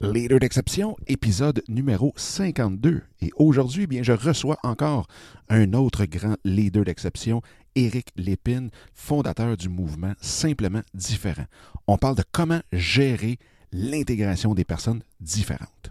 [0.00, 3.02] Leader d'exception, épisode numéro 52.
[3.22, 5.06] Et aujourd'hui, bien, je reçois encore
[5.48, 7.42] un autre grand leader d'exception,
[7.76, 11.44] Éric Lépine, fondateur du mouvement Simplement Différent.
[11.86, 13.38] On parle de comment gérer
[13.70, 15.90] l'intégration des personnes différentes.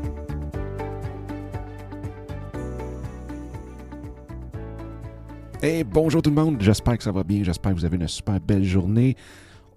[5.63, 8.07] Et bonjour tout le monde, j'espère que ça va bien, j'espère que vous avez une
[8.07, 9.15] super belle journée.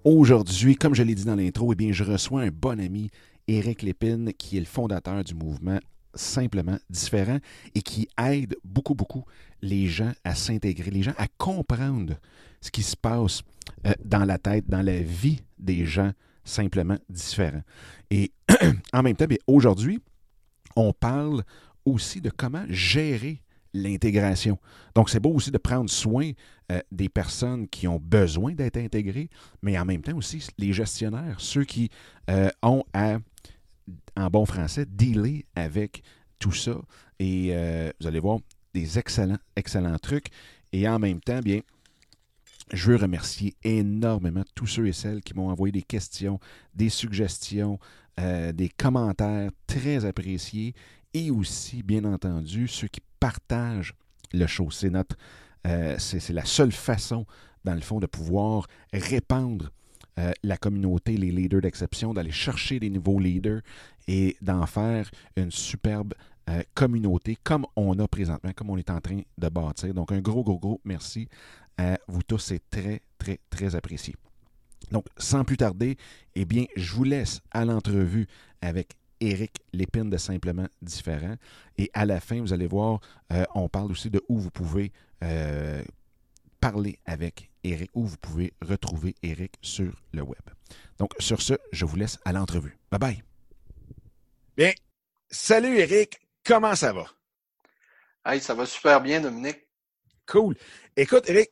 [0.03, 3.11] Aujourd'hui, comme je l'ai dit dans l'intro, eh bien, je reçois un bon ami,
[3.47, 5.77] Éric Lépine, qui est le fondateur du mouvement
[6.15, 7.37] Simplement Différent
[7.75, 9.25] et qui aide beaucoup, beaucoup
[9.61, 12.15] les gens à s'intégrer, les gens à comprendre
[12.61, 13.43] ce qui se passe
[13.85, 16.13] euh, dans la tête, dans la vie des gens
[16.43, 17.63] simplement différents.
[18.09, 18.31] Et
[18.91, 19.99] en même temps, aujourd'hui,
[20.75, 21.43] on parle
[21.85, 23.43] aussi de comment gérer
[23.75, 24.57] l'intégration.
[24.95, 26.31] Donc, c'est beau aussi de prendre soin
[26.71, 29.29] euh, des personnes qui ont besoin d'être intégrées,
[29.61, 31.89] mais en même temps aussi les gestionnaires, ceux qui
[32.29, 33.17] euh, ont à,
[34.15, 36.01] en bon français, dealer avec
[36.39, 36.77] tout ça.
[37.19, 38.39] Et euh, vous allez voir
[38.73, 40.27] des excellents, excellents trucs.
[40.71, 41.59] Et en même temps, bien,
[42.73, 46.39] je veux remercier énormément tous ceux et celles qui m'ont envoyé des questions,
[46.73, 47.77] des suggestions,
[48.17, 50.73] des commentaires très appréciés
[51.15, 53.95] et aussi, bien entendu, ceux qui partagent
[54.33, 54.69] le show.
[54.69, 55.15] C'est notre,
[55.65, 57.25] euh, c'est la seule façon,
[57.63, 59.71] dans le fond, de pouvoir répandre
[60.19, 63.61] euh, la communauté, les leaders d'exception, d'aller chercher des nouveaux leaders
[64.07, 66.13] et d'en faire une superbe
[66.51, 69.91] euh, communauté comme on a présentement, comme on est en train de bâtir.
[69.95, 71.27] Donc, un gros, gros, gros merci
[71.79, 72.37] à vous tous.
[72.37, 74.13] C'est très, très, très apprécié.
[74.91, 75.97] Donc, sans plus tarder,
[76.35, 78.27] eh bien, je vous laisse à l'entrevue
[78.61, 81.35] avec Éric Lépine de Simplement Différent.
[81.77, 82.99] Et à la fin, vous allez voir,
[83.31, 84.91] euh, on parle aussi de où vous pouvez
[85.23, 85.83] euh,
[86.59, 90.41] parler avec Éric, où vous pouvez retrouver Éric sur le web.
[90.97, 92.77] Donc, sur ce, je vous laisse à l'entrevue.
[92.91, 93.23] Bye bye.
[94.57, 94.71] Bien.
[95.29, 97.05] Salut Éric, comment ça va?
[98.25, 99.67] Hey, ça va super bien, Dominique.
[100.27, 100.55] Cool.
[100.95, 101.51] Écoute, Éric,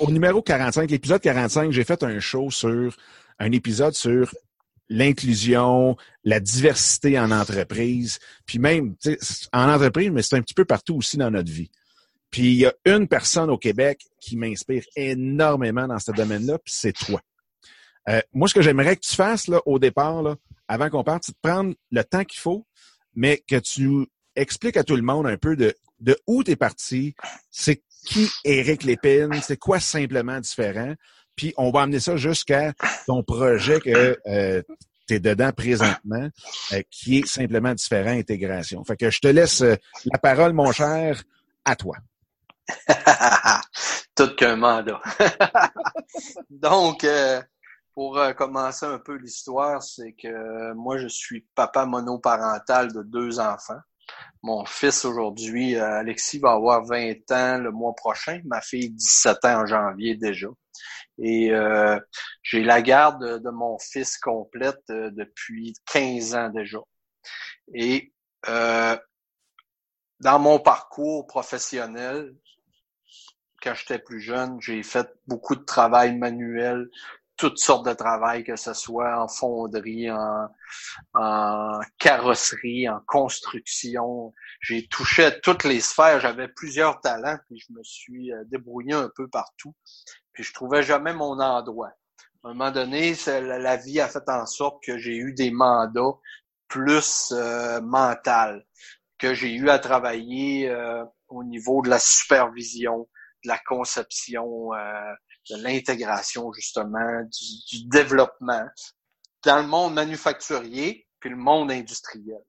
[0.00, 2.96] au numéro 45, l'épisode 45, j'ai fait un show sur
[3.38, 4.34] un épisode sur
[4.92, 8.94] l'inclusion, la diversité en entreprise, puis même
[9.52, 11.70] en entreprise, mais c'est un petit peu partout aussi dans notre vie.
[12.30, 16.72] Puis il y a une personne au Québec qui m'inspire énormément dans ce domaine-là, puis
[16.74, 17.20] c'est toi.
[18.08, 20.36] Euh, moi, ce que j'aimerais que tu fasses là, au départ,
[20.68, 22.66] avant qu'on parte, c'est de prendre le temps qu'il faut,
[23.14, 26.56] mais que tu expliques à tout le monde un peu de, de où tu es
[26.56, 27.14] parti,
[27.50, 30.94] c'est qui Éric Lépine, c'est quoi simplement différent,
[31.36, 32.72] puis on va amener ça jusqu'à
[33.06, 34.62] ton projet que euh,
[35.08, 36.28] tu es dedans présentement,
[36.72, 38.84] euh, qui est simplement différent intégration.
[38.84, 39.76] Fait que je te laisse euh,
[40.12, 41.22] la parole, mon cher,
[41.64, 41.96] à toi.
[44.14, 45.00] Tout qu'un mandat.
[46.50, 47.06] Donc,
[47.94, 53.80] pour commencer un peu l'histoire, c'est que moi, je suis papa monoparental de deux enfants.
[54.42, 58.40] Mon fils aujourd'hui, Alexis, va avoir 20 ans le mois prochain.
[58.44, 60.48] Ma fille, 17 ans en janvier déjà.
[61.18, 61.98] Et euh,
[62.42, 66.78] j'ai la garde de, mon fils complète euh, depuis 15 ans déjà.
[67.74, 68.12] Et
[68.48, 68.96] euh,
[70.20, 72.34] dans mon parcours professionnel,
[73.62, 76.88] quand j'étais plus jeune, j'ai fait beaucoup de travail manuel,
[77.36, 80.48] toutes sortes de travail, que ce soit en fonderie, en,
[81.14, 84.34] en carrosserie, en construction.
[84.60, 86.20] J'ai touché à toutes les sphères.
[86.20, 89.74] J'avais plusieurs talents, puis je me suis débrouillé un peu partout
[90.32, 91.92] puis je trouvais jamais mon endroit.
[92.44, 96.18] À un moment donné, la vie a fait en sorte que j'ai eu des mandats
[96.66, 98.66] plus euh, mental,
[99.18, 103.08] que j'ai eu à travailler euh, au niveau de la supervision,
[103.44, 105.14] de la conception, euh,
[105.50, 108.64] de l'intégration justement, du, du, développement
[109.44, 112.42] dans le monde manufacturier puis le monde industriel.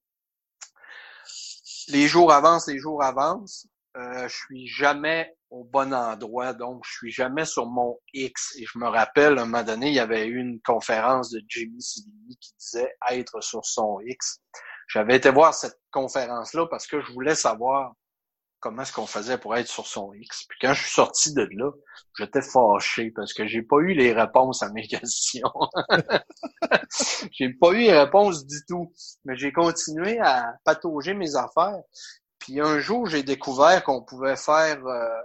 [1.89, 3.67] Les jours avancent, les jours avancent.
[3.95, 8.55] Euh, je suis jamais au bon endroit, donc je suis jamais sur mon X.
[8.57, 11.41] Et je me rappelle, à un moment donné, il y avait eu une conférence de
[11.47, 14.39] Jimmy Sivini qui disait être sur son X.
[14.87, 17.93] J'avais été voir cette conférence-là parce que je voulais savoir
[18.63, 20.45] comment est-ce qu'on faisait pour être sur son X.
[20.47, 21.69] Puis quand je suis sorti de là,
[22.17, 25.51] j'étais fâché parce que j'ai pas eu les réponses à mes questions.
[27.31, 28.93] j'ai pas eu les réponses du tout.
[29.25, 31.81] Mais j'ai continué à patauger mes affaires.
[32.43, 35.21] Puis un jour, j'ai découvert qu'on pouvait faire euh,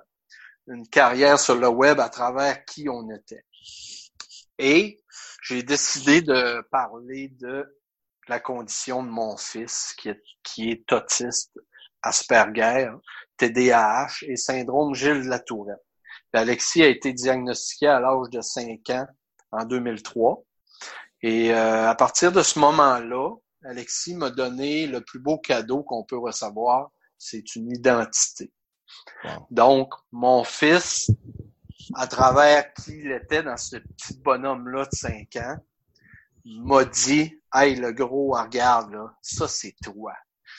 [0.69, 3.45] une carrière sur le web à travers qui on était.
[4.57, 5.03] Et
[5.43, 7.77] j'ai décidé de parler de
[8.29, 11.59] la condition de mon fils qui est, qui est autiste,
[12.03, 12.93] Asperger,
[13.37, 15.85] TDAH et syndrome Gilles de la Tourette.
[16.33, 19.07] Alexis a été diagnostiqué à l'âge de 5 ans
[19.51, 20.45] en 2003.
[21.23, 23.35] Et euh, à partir de ce moment-là,
[23.65, 28.53] Alexis m'a donné le plus beau cadeau qu'on peut recevoir, c'est une identité.
[29.51, 31.11] Donc, mon fils,
[31.95, 35.57] à travers qui il était dans ce petit bonhomme-là de 5 ans,
[36.45, 40.13] m'a dit Hey, le gros, regarde, là, ça c'est toi.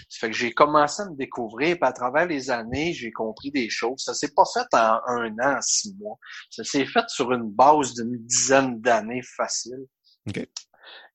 [0.07, 3.51] Ça fait que j'ai commencé à me découvrir, puis à travers les années, j'ai compris
[3.51, 4.03] des choses.
[4.03, 6.17] Ça s'est pas fait en un an, en six mois.
[6.49, 9.85] Ça s'est fait sur une base d'une dizaine d'années facile.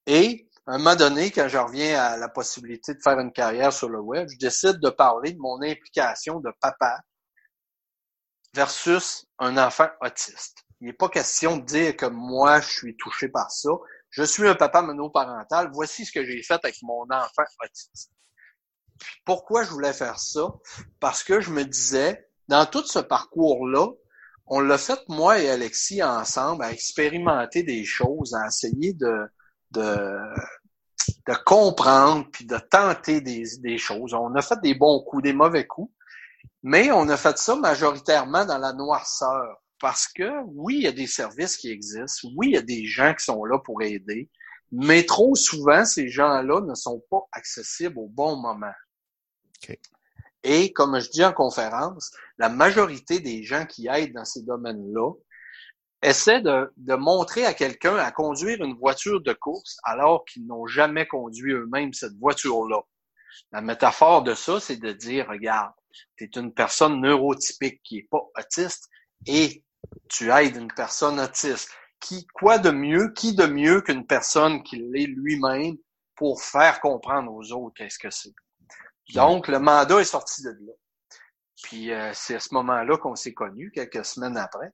[0.06, 3.72] Et à un moment donné, quand je reviens à la possibilité de faire une carrière
[3.72, 7.00] sur le web, je décide de parler de mon implication de papa
[8.54, 10.64] versus un enfant autiste.
[10.80, 13.70] Il n'est pas question de dire que moi, je suis touché par ça.
[14.10, 15.70] Je suis un papa monoparental.
[15.72, 18.10] Voici ce que j'ai fait avec mon enfant autiste.
[19.24, 20.48] Pourquoi je voulais faire ça?
[20.98, 23.88] Parce que je me disais, dans tout ce parcours-là,
[24.46, 29.26] on l'a fait, moi et Alexis, ensemble, à expérimenter des choses, à essayer de,
[29.74, 30.18] de,
[31.26, 34.14] de comprendre, puis de tenter des, des choses.
[34.14, 35.92] On a fait des bons coups, des mauvais coups,
[36.62, 39.60] mais on a fait ça majoritairement dans la noirceur.
[39.80, 42.86] Parce que oui, il y a des services qui existent, oui, il y a des
[42.86, 44.30] gens qui sont là pour aider,
[44.72, 48.72] mais trop souvent, ces gens-là ne sont pas accessibles au bon moment.
[50.42, 55.12] Et comme je dis en conférence, la majorité des gens qui aident dans ces domaines-là
[56.04, 60.66] essaient de, de montrer à quelqu'un à conduire une voiture de course alors qu'ils n'ont
[60.66, 62.80] jamais conduit eux-mêmes cette voiture-là.
[63.52, 65.72] La métaphore de ça, c'est de dire, regarde,
[66.16, 68.88] tu es une personne neurotypique qui est pas autiste
[69.26, 69.64] et
[70.08, 71.70] tu aides une personne autiste.
[72.00, 75.76] Qui, quoi de mieux, qui de mieux qu'une personne qui l'est lui-même
[76.16, 78.34] pour faire comprendre aux autres qu'est-ce que c'est?
[79.14, 80.72] Donc, le mandat est sorti de là.
[81.62, 84.72] Puis euh, c'est à ce moment-là qu'on s'est connus, quelques semaines après.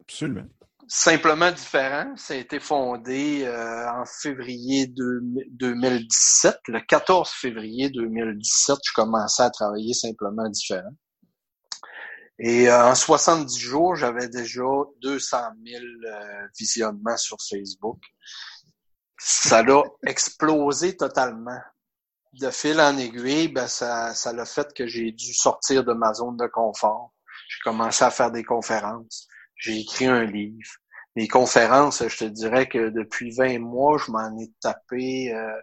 [0.00, 0.48] Absolument.
[0.88, 6.58] Simplement différent, ça a été fondé euh, en février 2017.
[6.66, 10.90] Le 14 février 2017, je commençais à travailler simplement différent.
[12.40, 14.64] Et euh, en 70 jours, j'avais déjà
[15.02, 15.84] 200 000
[16.58, 18.00] visionnements sur Facebook.
[19.16, 21.60] Ça l'a explosé totalement
[22.32, 26.14] de fil en aiguille, ben ça, ça l'a fait que j'ai dû sortir de ma
[26.14, 27.12] zone de confort.
[27.48, 29.26] J'ai commencé à faire des conférences.
[29.60, 30.70] J'ai écrit un livre.
[31.16, 35.60] Les conférences, je te dirais que depuis 20 mois, je m'en ai tapé euh,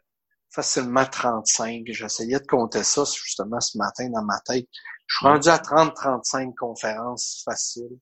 [0.49, 1.83] facilement 35.
[1.87, 4.67] J'essayais de compter ça justement ce matin dans ma tête.
[5.07, 7.97] Je suis rendu à 30-35 conférences faciles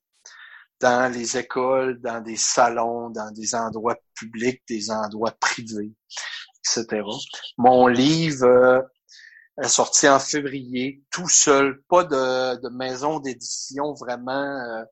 [0.81, 5.93] dans les écoles, dans des salons, dans des endroits publics, des endroits privés
[6.65, 7.03] etc.
[7.57, 8.81] Mon livre euh,
[9.61, 14.83] est sorti en février, tout seul, pas de, de maison d'édition vraiment euh,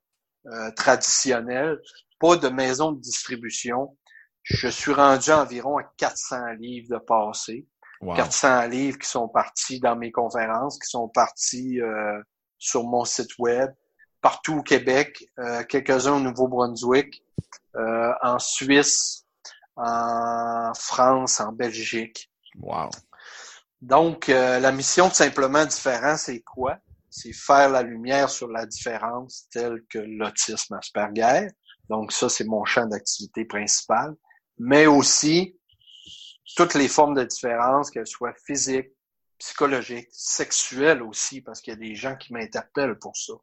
[0.45, 1.79] euh, traditionnelle,
[2.19, 3.97] pas de maison de distribution.
[4.43, 7.67] Je suis rendu environ à 400 livres de passé.
[8.15, 11.79] 400 livres qui sont partis dans mes conférences, qui sont partis
[12.57, 13.71] sur mon site web,
[14.19, 15.25] partout au Québec,
[15.69, 17.23] quelques-uns au Nouveau-Brunswick,
[17.73, 19.23] en Suisse,
[19.77, 22.29] en France, en Belgique.
[22.59, 22.89] Wow.
[23.81, 26.77] Donc, euh, la mission de Simplement Différent, c'est quoi?
[27.15, 31.47] C'est faire la lumière sur la différence telle que l'autisme Asperger.
[31.87, 34.15] Donc, ça, c'est mon champ d'activité principal.
[34.57, 35.55] Mais aussi,
[36.55, 38.89] toutes les formes de différence, qu'elles soient physiques,
[39.37, 43.33] psychologiques, sexuelles aussi, parce qu'il y a des gens qui m'interpellent pour ça.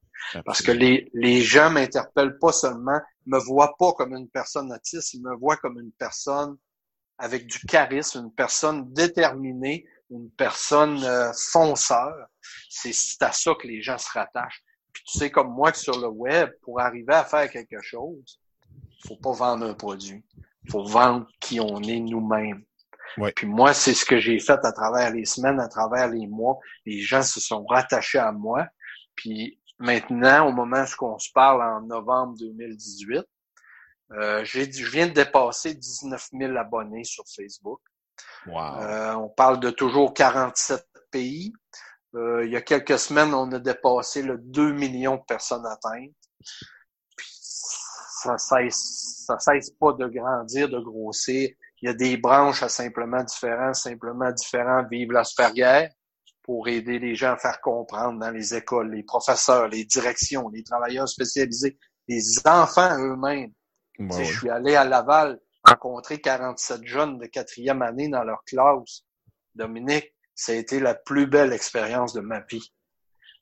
[0.45, 5.15] Parce que les, les gens m'interpellent pas seulement, me voient pas comme une personne autiste,
[5.15, 6.57] ils me voient comme une personne
[7.19, 12.15] avec du charisme, une personne déterminée, une personne euh, fonceur.
[12.69, 14.63] C'est à ça que les gens se rattachent.
[14.93, 18.41] Puis tu sais comme moi que sur le web, pour arriver à faire quelque chose,
[19.07, 20.25] faut pas vendre un produit.
[20.71, 22.65] faut vendre qui on est nous-mêmes.
[23.35, 26.59] Puis moi, c'est ce que j'ai fait à travers les semaines, à travers les mois.
[26.87, 28.67] Les gens se sont rattachés à moi.
[29.17, 33.25] Puis maintenant, au moment où on se parle en novembre 2018,
[34.13, 37.81] euh, j'ai, je viens de dépasser 19 000 abonnés sur Facebook.
[38.49, 41.53] Euh, on parle de toujours 47 pays.
[42.15, 46.11] Euh, il y a quelques semaines, on a dépassé le 2 millions de personnes atteintes.
[47.17, 51.51] Puis ça cesse, ça cesse pas de grandir, de grossir.
[51.83, 55.89] Il y a des branches à simplement différents, simplement différents, vive l'Asperger
[56.43, 60.65] pour aider les gens à faire comprendre dans les écoles, les professeurs, les directions, les
[60.65, 63.53] travailleurs spécialisés, les enfants eux-mêmes.
[63.99, 65.39] Je suis allé à Laval
[65.71, 69.05] rencontrer 47 jeunes de quatrième année dans leur classe.
[69.55, 72.73] Dominique, ça a été la plus belle expérience de ma vie.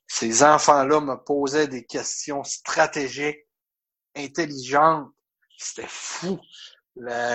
[0.07, 3.45] Ces enfants-là me posaient des questions stratégiques,
[4.15, 5.09] intelligentes.
[5.57, 6.39] C'était fou.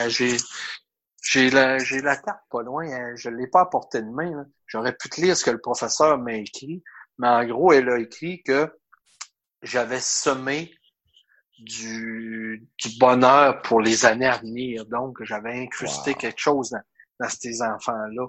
[0.09, 0.37] J'ai
[1.25, 3.15] j'ai la, la carte pas loin, hein.
[3.17, 4.47] je l'ai pas à de main.
[4.67, 6.83] J'aurais pu te lire ce que le professeur m'a écrit,
[7.19, 8.71] mais en gros, elle a écrit que
[9.63, 10.75] j'avais semé
[11.59, 14.87] du, du bonheur pour les années à venir.
[14.87, 16.81] Donc, j'avais incrusté quelque chose dans,
[17.21, 18.27] dans ces enfants-là.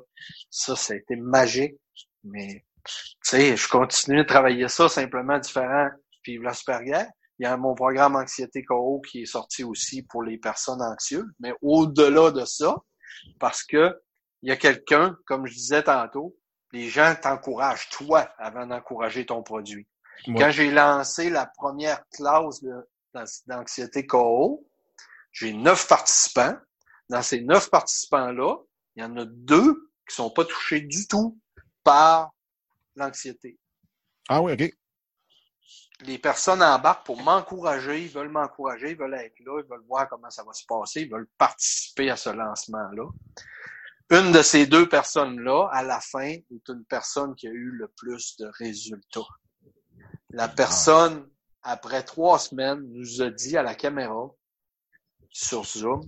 [0.49, 1.75] Ça, ça a été magique.
[2.23, 5.89] Mais, tu sais, je continue de travailler ça simplement différent.
[6.23, 7.05] Puis, l'Asperger,
[7.39, 11.29] il y a mon programme Anxiété Co qui est sorti aussi pour les personnes anxieuses.
[11.39, 12.75] Mais au-delà de ça,
[13.39, 13.93] parce que
[14.41, 16.35] il y a quelqu'un, comme je disais tantôt,
[16.71, 19.87] les gens t'encouragent, toi, avant d'encourager ton produit.
[20.25, 22.63] Quand j'ai lancé la première classe
[23.47, 24.67] d'anxiété KO,
[25.31, 26.55] j'ai neuf participants.
[27.09, 28.57] Dans ces neuf participants-là,
[28.95, 31.39] il y en a deux qui sont pas touchés du tout
[31.83, 32.31] par
[32.95, 33.59] l'anxiété.
[34.27, 34.71] Ah oui, OK
[36.01, 40.09] les personnes embarquent pour m'encourager, ils veulent m'encourager, ils veulent être là, ils veulent voir
[40.09, 43.09] comment ça va se passer, ils veulent participer à ce lancement-là.
[44.11, 47.87] Une de ces deux personnes-là, à la fin, est une personne qui a eu le
[47.87, 49.27] plus de résultats.
[50.29, 51.27] La personne,
[51.65, 54.29] après trois semaines, nous a dit à la caméra,
[55.31, 56.07] sur Zoom,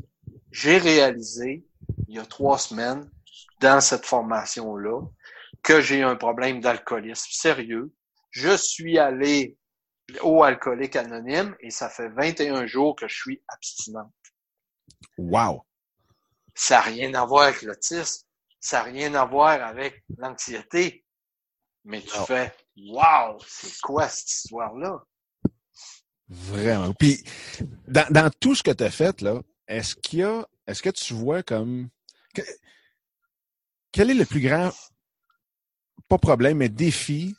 [0.51, 1.65] j'ai réalisé,
[2.07, 3.09] il y a trois semaines,
[3.59, 5.01] dans cette formation-là,
[5.63, 7.91] que j'ai un problème d'alcoolisme sérieux.
[8.29, 9.57] Je suis allé
[10.21, 14.13] au alcoolique anonyme et ça fait 21 jours que je suis abstinente.
[15.17, 15.65] Wow!
[16.53, 18.27] Ça n'a rien à voir avec l'autisme,
[18.59, 21.03] ça n'a rien à voir avec l'anxiété.
[21.83, 23.39] Mais tu fais Wow!
[23.47, 25.03] C'est quoi cette histoire-là?
[26.29, 26.93] Vraiment.
[26.93, 27.23] Puis,
[27.87, 30.89] dans, dans tout ce que tu as fait, là, est-ce qu'il y a, est-ce que
[30.89, 31.89] tu vois comme,
[33.91, 34.71] quel est le plus grand,
[36.07, 37.35] pas problème, mais défi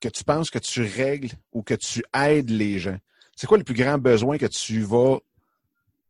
[0.00, 2.98] que tu penses que tu règles ou que tu aides les gens?
[3.36, 5.18] C'est quoi le plus grand besoin que tu vas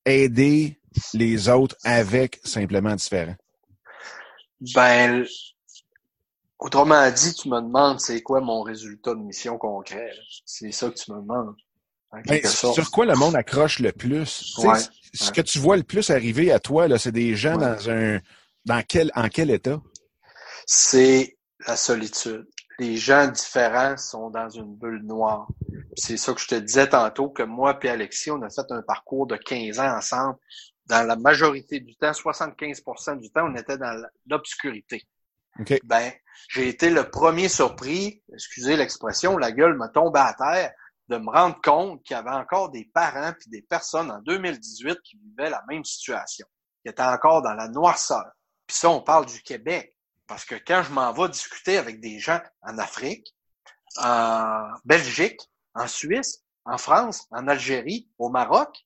[0.05, 0.79] aider
[1.15, 3.37] les autres avec simplement différent?
[4.75, 5.25] Ben,
[6.59, 10.11] autrement dit, tu me demandes c'est quoi mon résultat de mission concret.
[10.45, 11.55] C'est ça que tu me demandes.
[12.27, 14.57] Ben, sur quoi le monde accroche le plus?
[15.15, 18.21] ce que tu vois le plus arriver à toi, là, c'est des gens dans un
[18.65, 19.81] dans quel en quel état?
[20.67, 21.37] C'est
[21.67, 22.47] la solitude
[22.79, 25.49] les gens différents sont dans une bulle noire.
[25.97, 28.83] C'est ça que je te disais tantôt, que moi et Alexis, on a fait un
[28.83, 30.39] parcours de 15 ans ensemble.
[30.87, 35.03] Dans la majorité du temps, 75% du temps, on était dans l'obscurité.
[35.85, 36.13] Ben,
[36.49, 40.73] j'ai été le premier surpris, excusez l'expression, la gueule me tombe à terre,
[41.09, 45.01] de me rendre compte qu'il y avait encore des parents puis des personnes en 2018
[45.03, 46.47] qui vivaient la même situation,
[46.83, 48.27] qui étaient encore dans la noirceur.
[48.67, 49.95] Puis ça, on parle du Québec.
[50.27, 53.35] Parce que quand je m'en vais discuter avec des gens en Afrique,
[53.97, 55.41] en Belgique,
[55.75, 58.77] en Suisse, en France, en Algérie, au Maroc,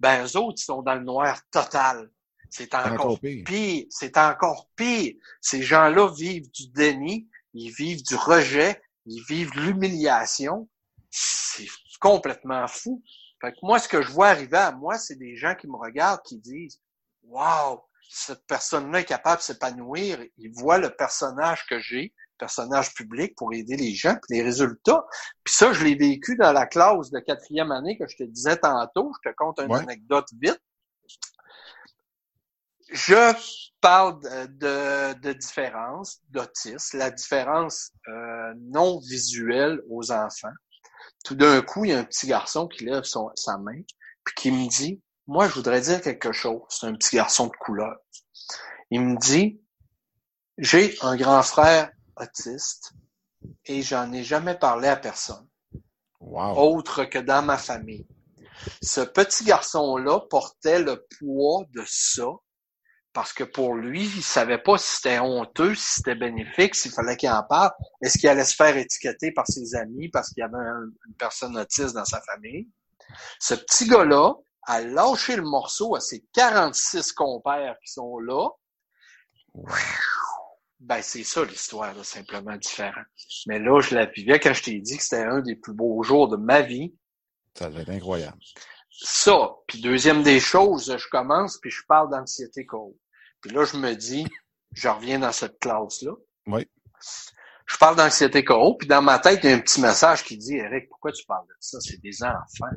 [0.00, 2.10] ben eux autres, ils sont dans le noir total.
[2.50, 3.86] C'est encore, pire.
[3.90, 5.14] C'est encore pire.
[5.40, 10.68] Ces gens-là vivent du déni, ils vivent du rejet, ils vivent l'humiliation.
[11.10, 11.66] C'est
[12.00, 13.02] complètement fou.
[13.40, 15.76] Fait que moi, ce que je vois arriver à moi, c'est des gens qui me
[15.76, 16.80] regardent, qui disent,
[17.22, 23.34] wow, cette personne-là est capable de s'épanouir, il voit le personnage que j'ai, personnage public
[23.36, 25.04] pour aider les gens, puis les résultats.
[25.44, 28.56] Puis ça, je l'ai vécu dans la classe de quatrième année que je te disais
[28.56, 29.12] tantôt.
[29.22, 30.60] Je te compte une anecdote vite.
[32.90, 33.34] Je
[33.82, 40.54] parle de, de, différence d'autisme, la différence euh, non visuelle aux enfants.
[41.24, 43.82] Tout d'un coup, il y a un petit garçon qui lève son, sa main,
[44.24, 46.62] puis qui me dit moi, je voudrais dire quelque chose.
[46.70, 47.96] C'est un petit garçon de couleur.
[48.90, 49.60] Il me dit,
[50.56, 52.94] j'ai un grand frère autiste
[53.66, 55.46] et j'en ai jamais parlé à personne.
[56.20, 58.06] Autre que dans ma famille.
[58.82, 62.28] Ce petit garçon-là portait le poids de ça
[63.18, 67.16] parce que pour lui, il savait pas si c'était honteux, si c'était bénéfique, s'il fallait
[67.16, 67.72] qu'il en parle.
[68.00, 71.58] Est-ce qu'il allait se faire étiqueter par ses amis parce qu'il y avait une personne
[71.58, 72.68] autiste dans sa famille?
[73.40, 74.34] Ce petit gars-là
[74.68, 78.50] a lâché le morceau à ses 46 compères qui sont là.
[80.78, 83.02] Ben, c'est ça l'histoire, simplement différent.
[83.48, 86.04] Mais là, je la vivais quand je t'ai dit que c'était un des plus beaux
[86.04, 86.94] jours de ma vie.
[87.54, 88.38] Ça va être incroyable.
[88.90, 92.96] Ça, puis deuxième des choses, je commence puis je parle d'anxiété co
[93.40, 94.26] Puis là, je me dis,
[94.72, 96.12] je reviens dans cette classe-là.
[96.46, 96.68] Oui.
[97.66, 100.38] Je parle d'anxiété co puis dans ma tête, il y a un petit message qui
[100.38, 101.78] dit, Eric, pourquoi tu parles de ça?
[101.80, 102.76] C'est des enfants.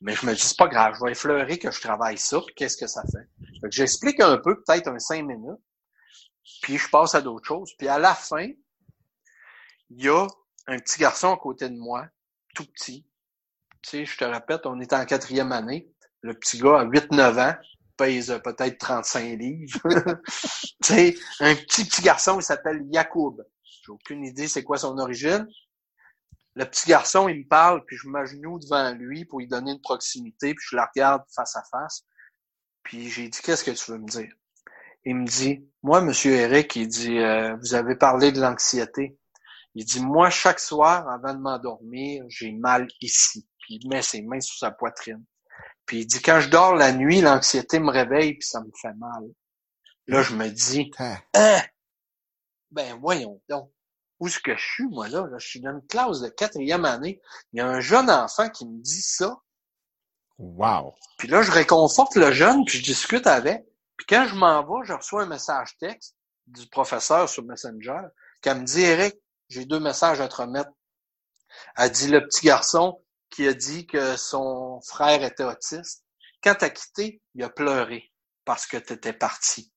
[0.00, 2.54] Mais je me dis, c'est pas grave, je vais effleurer que je travaille ça, puis
[2.54, 3.28] qu'est-ce que ça fait?
[3.60, 5.60] fait j'explique un peu, peut-être un cinq minutes,
[6.62, 7.72] puis je passe à d'autres choses.
[7.78, 8.48] Puis à la fin,
[9.90, 10.26] il y a
[10.66, 12.06] un petit garçon à côté de moi,
[12.54, 13.06] tout petit.
[13.82, 15.88] Tu sais, je te répète, on est en quatrième année.
[16.22, 17.54] Le petit gars a 8-9 ans,
[17.96, 19.80] pèse peut-être 35 livres.
[20.82, 23.42] tu sais, un petit petit garçon, il s'appelle Yacoub.
[23.62, 25.46] J'ai aucune idée c'est quoi son origine.
[26.54, 29.80] Le petit garçon, il me parle, puis je m'agenouille devant lui pour lui donner une
[29.80, 32.04] proximité, puis je la regarde face à face.
[32.82, 34.32] Puis j'ai dit, qu'est-ce que tu veux me dire?
[35.04, 39.18] Il me dit, moi, Monsieur Eric, il dit, euh, vous avez parlé de l'anxiété.
[39.74, 43.46] Il dit, moi, chaque soir, avant de m'endormir, j'ai mal ici.
[43.60, 45.22] Puis il met ses mains sous sa poitrine.
[45.86, 48.94] Puis il dit, quand je dors la nuit, l'anxiété me réveille, puis ça me fait
[48.94, 49.22] mal.
[50.08, 51.62] Là, je me dis, hein?
[52.72, 53.70] Ben, voyons donc
[54.18, 57.20] où est-ce que je suis, moi, là, Je suis dans une classe de quatrième année.
[57.52, 59.38] Il y a un jeune enfant qui me dit ça.
[60.38, 60.94] Wow.
[61.18, 63.64] Puis là, je réconforte le jeune, puis je discute avec.
[63.96, 66.16] Puis quand je m'en vais, je reçois un message texte
[66.46, 68.00] du professeur sur Messenger
[68.42, 69.16] qui me dit, Eric,
[69.48, 70.70] j'ai deux messages à te remettre.
[71.76, 73.02] Elle dit, le petit garçon
[73.36, 76.04] qui a dit que son frère était autiste.
[76.42, 78.10] Quand t'as quitté, il a pleuré
[78.46, 79.70] parce que t'étais parti.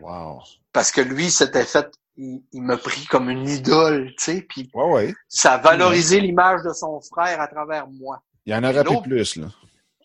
[0.00, 0.40] Wow.
[0.72, 5.14] Parce que lui s'était fait il, m'a pris comme une idole, tu sais, puis ouais,
[5.26, 8.22] ça a valorisé l'image de son frère à travers moi.
[8.44, 9.46] Il y en aurait plus, là.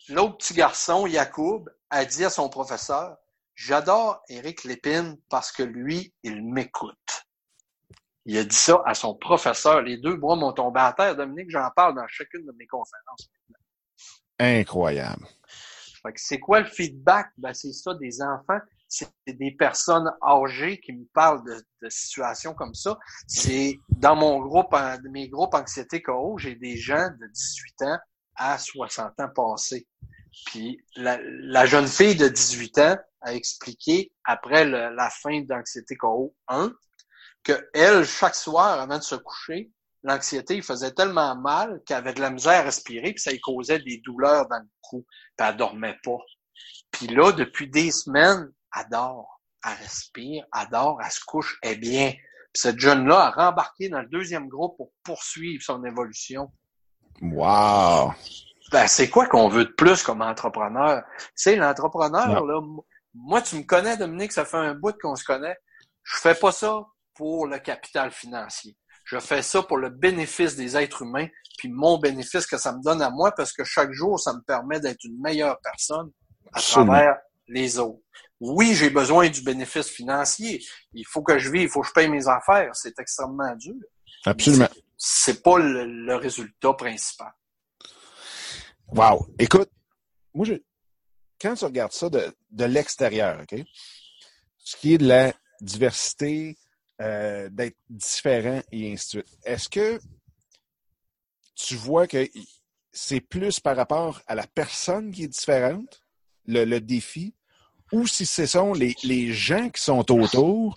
[0.07, 3.17] L'autre petit garçon, Yacoub, a dit à son professeur,
[3.53, 7.24] j'adore Éric Lépine parce que lui, il m'écoute.
[8.25, 9.81] Il a dit ça à son professeur.
[9.81, 11.15] Les deux bras m'ont tombé à terre.
[11.15, 13.29] Dominique, j'en parle dans chacune de mes conférences.
[14.39, 15.25] Incroyable.
[16.15, 17.31] C'est quoi le feedback?
[17.37, 22.73] Ben, c'est ça, des enfants c'est des personnes âgées qui me parlent de, situations comme
[22.73, 22.97] ça.
[23.27, 24.75] C'est dans mon groupe,
[25.11, 27.99] mes groupes anxiété KO, j'ai des gens de 18 ans
[28.35, 29.87] à 60 ans passés.
[30.47, 36.73] Puis la, jeune fille de 18 ans a expliqué après la fin d'anxiété KO 1
[37.45, 39.71] que elle, chaque soir avant de se coucher,
[40.03, 43.39] l'anxiété, il faisait tellement mal qu'elle avait de la misère à respirer, puis ça lui
[43.39, 45.05] causait des douleurs dans le cou,
[45.37, 46.17] puis elle dormait pas.
[46.91, 52.11] Puis là, depuis des semaines, adore, elle respire, adore, elle se couche, est bien.
[52.11, 56.51] Puis cette jeune-là a rembarqué dans le deuxième groupe pour poursuivre son évolution.
[57.21, 58.13] Wow!
[58.71, 61.03] Ben, c'est quoi qu'on veut de plus comme entrepreneur?
[61.19, 62.61] Tu sais, l'entrepreneur, là,
[63.13, 65.57] moi, tu me connais, Dominique, ça fait un bout qu'on se connaît.
[66.03, 68.77] Je fais pas ça pour le capital financier.
[69.05, 72.81] Je fais ça pour le bénéfice des êtres humains, puis mon bénéfice que ça me
[72.81, 76.11] donne à moi, parce que chaque jour, ça me permet d'être une meilleure personne
[76.53, 78.01] à travers les autres.
[78.39, 80.63] Oui, j'ai besoin du bénéfice financier.
[80.93, 82.75] Il faut que je vive, il faut que je paye mes affaires.
[82.75, 83.75] C'est extrêmement dur.
[84.25, 84.67] Absolument.
[84.97, 87.31] C'est pas le, résultat principal.
[88.87, 89.27] Wow.
[89.39, 89.69] Écoute,
[90.33, 90.55] moi, je,
[91.39, 93.63] quand tu regardes ça de, de l'extérieur, OK?
[94.57, 96.57] Ce qui est de la diversité,
[97.01, 99.99] euh, d'être différent et ainsi de suite, est-ce que
[101.55, 102.27] tu vois que
[102.91, 106.01] c'est plus par rapport à la personne qui est différente,
[106.45, 107.33] le, le défi,
[107.91, 110.73] ou si ce sont les, les gens qui sont autour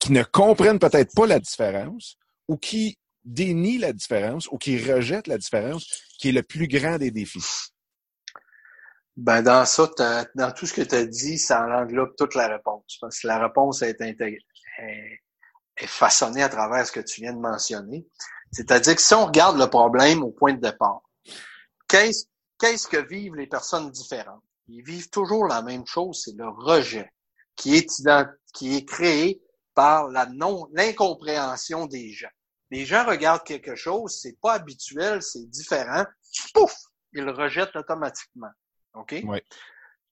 [0.00, 5.26] qui ne comprennent peut-être pas la différence ou qui dénient la différence ou qui rejettent
[5.26, 5.86] la différence,
[6.18, 7.70] qui est le plus grand des défis?
[9.16, 9.90] Ben dans ça,
[10.34, 12.98] dans tout ce que tu as dit, ça englobe toute la réponse.
[13.00, 14.38] Parce que la réponse est, intégrée,
[15.80, 18.06] est, façonnée à travers ce que tu viens de mentionner.
[18.52, 21.02] C'est-à-dire que si on regarde le problème au point de départ,
[21.88, 22.24] qu'est-ce
[22.58, 24.42] qu'est-ce que vivent les personnes différentes?
[24.68, 27.10] ils vivent toujours la même chose, c'est le rejet
[27.56, 27.90] qui est,
[28.54, 29.42] qui est créé
[29.74, 32.28] par la non, l'incompréhension des gens.
[32.70, 36.04] Les gens regardent quelque chose, c'est pas habituel, c'est différent,
[36.52, 36.74] pouf,
[37.14, 38.50] ils le rejettent automatiquement.
[38.94, 39.22] OK?
[39.24, 39.40] Oui.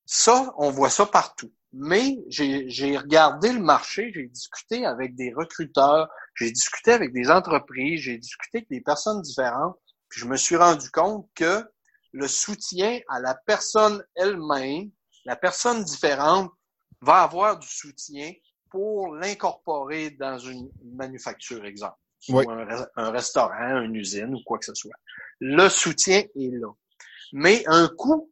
[0.06, 1.52] Ça, on voit ça partout.
[1.72, 8.00] Mais j'ai regardé le marché, j'ai discuté avec des recruteurs, j'ai discuté avec des entreprises,
[8.00, 9.76] j'ai discuté avec des personnes différentes,
[10.08, 11.64] puis je me suis rendu compte que
[12.12, 14.90] le soutien à la personne elle-même,
[15.24, 16.50] la personne différente,
[17.02, 18.32] va avoir du soutien
[18.70, 21.98] pour l'incorporer dans une manufacture, exemple,
[22.28, 24.96] ou un, restaurant, une usine ou quoi que ce soit.
[25.40, 26.72] Le soutien est là.
[27.32, 28.30] Mais un coup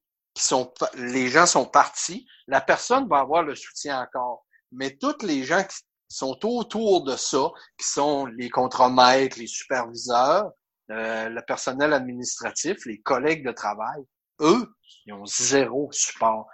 [0.96, 4.44] les gens sont partis, la personne va avoir le soutien encore.
[4.72, 5.76] Mais toutes les gens qui
[6.08, 10.50] sont autour de ça, qui sont les contremaîtres, les superviseurs,
[10.90, 14.02] euh, le personnel administratif, les collègues de travail,
[14.40, 14.68] eux,
[15.06, 16.46] ils ont zéro support.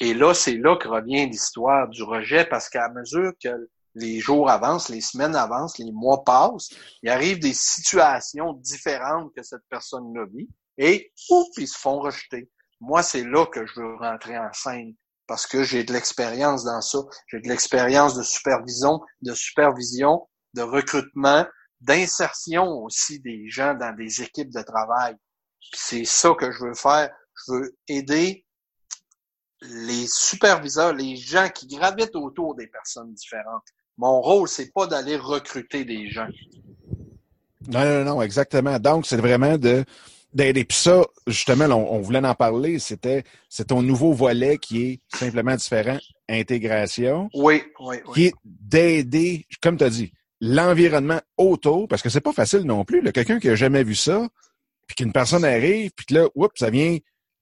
[0.00, 4.50] Et là, c'est là que revient l'histoire du rejet, parce qu'à mesure que les jours
[4.50, 6.70] avancent, les semaines avancent, les mois passent,
[7.02, 12.48] il arrive des situations différentes que cette personne-là vit, et ouf, ils se font rejeter.
[12.80, 14.94] Moi, c'est là que je veux rentrer en scène,
[15.26, 16.98] parce que j'ai de l'expérience dans ça.
[17.26, 21.46] J'ai de l'expérience de supervision, de supervision, de recrutement,
[21.80, 25.16] d'insertion aussi des gens dans des équipes de travail.
[25.74, 27.10] C'est ça que je veux faire.
[27.46, 28.44] Je veux aider
[29.60, 33.64] les superviseurs, les gens qui gravitent autour des personnes différentes.
[33.96, 36.28] Mon rôle, c'est pas d'aller recruter des gens.
[37.66, 38.78] Non, non, non, exactement.
[38.78, 39.84] Donc, c'est vraiment de
[40.32, 40.64] d'aider.
[40.64, 42.78] Puis ça, justement, on, voulait en parler.
[42.78, 47.28] C'était c'est ton nouveau volet qui est simplement différent, intégration.
[47.34, 48.14] Oui, oui, oui.
[48.14, 52.84] Qui est d'aider, comme tu as dit, l'environnement autour, parce que c'est pas facile non
[52.84, 53.02] plus.
[53.12, 54.28] Quelqu'un qui a jamais vu ça,
[54.86, 56.98] puis qu'une personne arrive, puis que là, oups, ça vient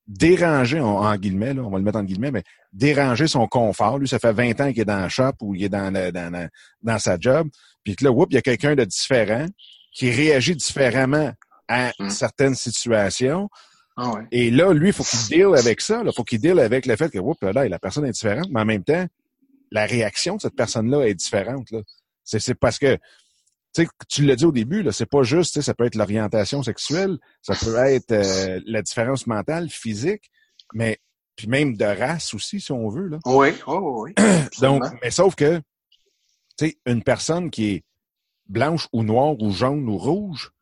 [0.07, 3.99] déranger, en, guillemets, là, on va le mettre en guillemets, mais déranger son confort.
[3.99, 6.49] Lui, ça fait 20 ans qu'il est dans le shop ou il est dans, dans,
[6.83, 7.49] dans sa job.
[7.83, 9.47] Puis que là, oups, il y a quelqu'un de différent
[9.93, 11.33] qui réagit différemment
[11.69, 12.11] à mm.
[12.11, 13.49] certaines situations.
[13.97, 14.23] Ah ouais.
[14.31, 16.03] Et là, lui, il faut qu'il deal avec ça.
[16.05, 18.61] Il faut qu'il deal avec le fait que oups, là, la personne est différente, mais
[18.61, 19.07] en même temps,
[19.71, 21.71] la réaction de cette personne-là est différente.
[21.71, 21.81] Là.
[22.25, 22.99] C'est, parce que
[24.09, 27.55] tu l'as dit au début, là, c'est pas juste, ça peut être l'orientation sexuelle, ça
[27.55, 30.31] peut être euh, la différence mentale, physique,
[30.75, 30.99] mais
[31.37, 33.09] puis même de race aussi, si on veut.
[33.09, 33.19] Là.
[33.27, 34.15] Oui, oui, oui.
[34.61, 35.59] Donc, mais sauf que,
[36.57, 37.85] tu sais, une personne qui est
[38.49, 40.53] blanche ou noire ou jaune ou rouge,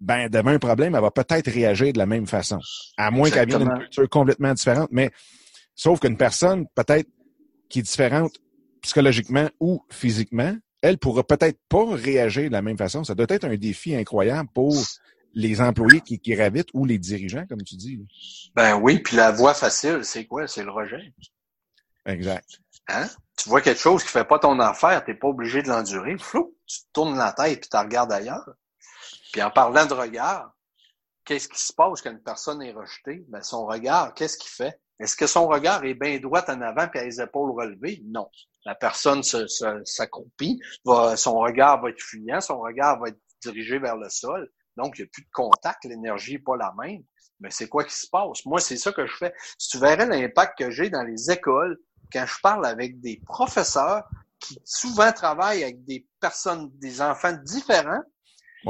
[0.00, 2.60] ben, devant un problème, elle va peut-être réagir de la même façon.
[2.96, 4.88] À moins qu'elle vienne d'une culture complètement différente.
[4.90, 5.10] Mais,
[5.74, 7.08] sauf qu'une personne, peut-être,
[7.68, 8.32] qui est différente
[8.82, 13.02] psychologiquement ou physiquement, elle pourra peut-être pas réagir de la même façon.
[13.04, 14.76] Ça doit être un défi incroyable pour
[15.34, 17.98] les employés qui, qui ravitent ou les dirigeants, comme tu dis.
[18.54, 20.46] Ben oui, puis la voie facile, c'est quoi?
[20.46, 21.12] C'est le rejet.
[22.06, 22.60] Exact.
[22.88, 23.06] Hein?
[23.36, 26.16] Tu vois quelque chose qui fait pas ton affaire, t'es pas obligé de l'endurer.
[26.18, 28.48] Flou, tu tournes la tête puis tu regardes ailleurs.
[29.36, 30.50] Puis en parlant de regard,
[31.22, 33.22] qu'est-ce qui se passe quand une personne est rejetée?
[33.28, 34.80] Ben, son regard, qu'est-ce qu'il fait?
[34.98, 38.02] Est-ce que son regard est bien droit en avant puis à les épaules relevées?
[38.06, 38.30] Non
[38.64, 44.08] la personne s'accroupit, son regard va être fuyant, son regard va être dirigé vers le
[44.08, 44.50] sol.
[44.78, 47.02] Donc, il n'y a plus de contact, l'énergie n'est pas la même.
[47.38, 48.46] Mais c'est quoi qui se passe?
[48.46, 49.34] Moi, c'est ça que je fais.
[49.58, 51.78] Si tu verrais l'impact que j'ai dans les écoles,
[52.10, 54.02] quand je parle avec des professeurs
[54.40, 58.02] qui souvent travaillent avec des personnes, des enfants différents,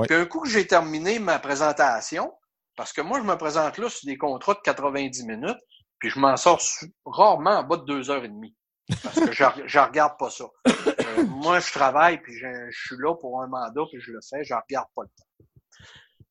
[0.03, 2.33] puis un coup que j'ai terminé ma présentation,
[2.77, 5.59] parce que moi, je me présente là sur des contrats de 90 minutes,
[5.99, 6.61] puis je m'en sors
[7.05, 8.55] rarement en bas de deux heures et demie.
[9.03, 10.45] Parce que je, regarde pas ça.
[10.67, 14.45] Euh, moi, je travaille, puis je, suis là pour un mandat, puis je le fais,
[14.45, 15.85] je regarde pas le temps.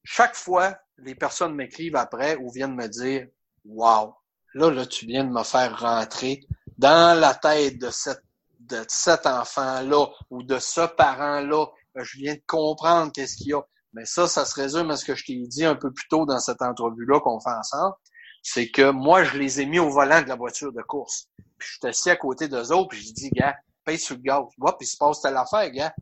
[0.03, 3.27] Chaque fois, les personnes m'écrivent après ou viennent me dire
[3.65, 4.15] Wow,
[4.53, 6.41] là, là, tu viens de me faire rentrer
[6.77, 7.89] dans la tête de
[8.59, 11.67] de cet enfant-là ou de ce parent-là.
[12.03, 13.61] Je viens de comprendre qu'est-ce qu'il y a.
[13.93, 16.25] Mais ça, ça se résume à ce que je t'ai dit un peu plus tôt
[16.25, 17.95] dans cette entrevue-là qu'on fait ensemble
[18.47, 21.29] c'est que moi, je les ai mis au volant de la voiture de course.
[21.57, 24.21] Puis je suis assis à côté d'eux autres, puis je dis, gars, paye sur le
[24.21, 24.43] gaz.
[24.61, 25.95] Hop, il se passe telle affaire, gars.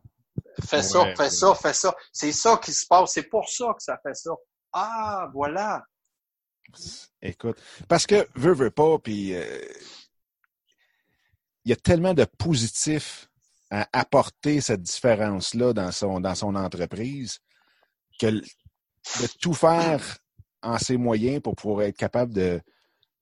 [0.62, 1.94] Fais ça, fais ça, fais ça.
[2.12, 3.12] C'est ça qui se passe.
[3.14, 4.32] C'est pour ça que ça fait ça.
[4.74, 5.82] Ah, voilà.
[7.22, 9.64] Écoute, parce que veut, veut pas, puis euh,
[11.64, 13.30] il y a tellement de positifs
[13.74, 17.40] à apporter cette différence-là dans son, dans son entreprise
[18.20, 20.00] que de tout faire
[20.62, 22.60] en ses moyens pour pouvoir être capable de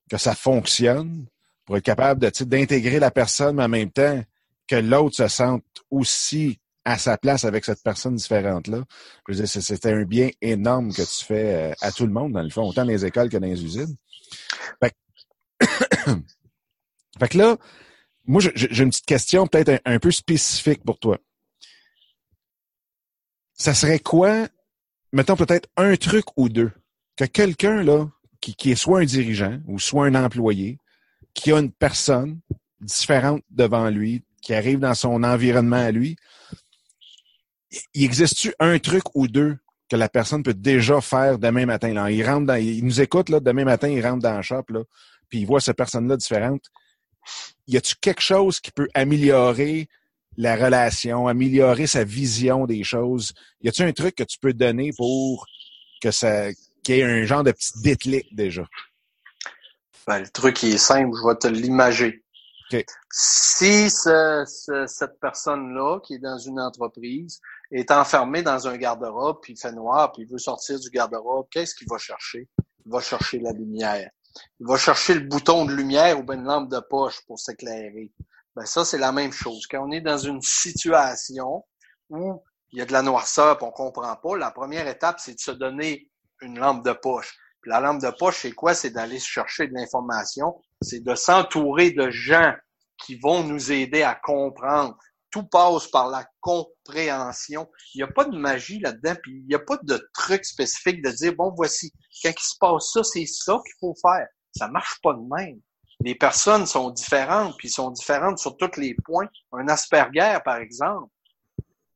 [0.09, 1.25] que ça fonctionne,
[1.65, 4.21] pour être capable d'intégrer la personne, mais en même temps
[4.67, 8.83] que l'autre se sente aussi à sa place avec cette personne différente-là.
[9.27, 12.33] Je veux dire, c'était un bien énorme que tu fais euh, à tout le monde,
[12.33, 13.95] dans le fond, autant dans les écoles que dans les usines.
[14.79, 14.93] Fait
[17.29, 17.57] que là,
[18.25, 21.17] moi, j'ai une petite question peut-être un, peu spécifique pour toi.
[23.53, 24.47] Ça serait quoi,
[25.11, 26.71] mettons peut-être un truc ou deux
[27.15, 28.09] que quelqu'un là
[28.41, 30.79] qui, qui est soit un dirigeant ou soit un employé,
[31.33, 32.39] qui a une personne
[32.79, 36.15] différente devant lui, qui arrive dans son environnement à lui,
[37.93, 39.57] il existe-tu un truc ou deux
[39.89, 41.93] que la personne peut déjà faire demain matin?
[41.93, 42.11] Là?
[42.11, 44.81] Il rentre dans, il nous écoute là, demain matin, il rentre dans le shop, là,
[45.29, 46.61] puis il voit cette personne-là différente.
[47.67, 49.87] Y a-tu quelque chose qui peut améliorer
[50.37, 53.33] la relation, améliorer sa vision des choses?
[53.61, 55.45] Y a-tu un truc que tu peux donner pour
[56.01, 56.51] que ça,
[56.83, 58.65] qu'il y ait un genre de petit déclic déjà?
[60.07, 62.19] Ben, le truc est simple, je vais te l'imager.
[63.11, 67.39] Si cette personne-là, qui est dans une entreprise,
[67.71, 71.45] est enfermée dans un garde-robe, puis il fait noir, puis il veut sortir du garde-robe,
[71.51, 72.49] qu'est-ce qu'il va chercher?
[72.85, 74.09] Il va chercher la lumière.
[74.59, 78.11] Il va chercher le bouton de lumière ou bien une lampe de poche pour s'éclairer.
[78.55, 79.65] Ben ça, c'est la même chose.
[79.67, 81.65] Quand on est dans une situation
[82.09, 85.35] où il y a de la noirceur et on comprend pas, la première étape, c'est
[85.35, 86.09] de se donner
[86.41, 87.35] une lampe de poche.
[87.65, 88.73] la lampe de poche, c'est quoi?
[88.73, 90.61] C'est d'aller chercher de l'information.
[90.81, 92.53] C'est de s'entourer de gens
[92.97, 94.97] qui vont nous aider à comprendre.
[95.33, 97.67] Tout passe par la compréhension.
[97.95, 101.03] Il n'y a pas de magie là-dedans, puis il n'y a pas de truc spécifique
[101.03, 101.91] de dire, bon, voici,
[102.21, 104.27] quand il se passe ça, c'est ça qu'il faut faire.
[104.55, 105.59] Ça marche pas de même.
[106.01, 109.27] Les personnes sont différentes, puis sont différentes sur tous les points.
[109.53, 111.09] Un Asperger, par exemple,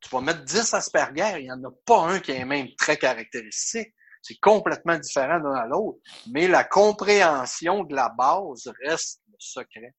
[0.02, 2.97] tu vas mettre 10 Asperger, il n'y en a pas un qui est même très
[2.97, 3.93] caractéristique.
[4.23, 6.00] C'est complètement différent d'un à l'autre.
[6.32, 9.93] Mais la compréhension de la base reste le secret.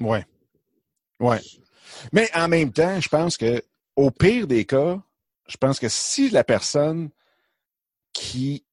[0.00, 0.24] Ouais.
[1.20, 1.40] Ouais.
[2.12, 3.62] Mais en même temps, je pense que
[3.96, 5.00] au pire des cas,
[5.46, 7.10] je pense que si la personne
[8.12, 8.64] qui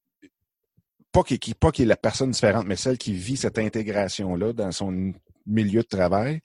[1.11, 4.53] pas qui, qui pas qui est la personne différente, mais celle qui vit cette intégration-là
[4.53, 5.13] dans son
[5.45, 6.41] milieu de travail,